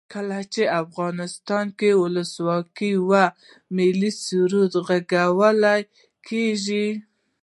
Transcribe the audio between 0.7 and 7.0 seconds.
افغانستان کې ولسواکي وي ملي سرود غږول کیږي.